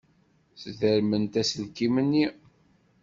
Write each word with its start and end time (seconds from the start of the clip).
Sdermemt 0.61 1.33
aselkim-nni. 1.41 2.25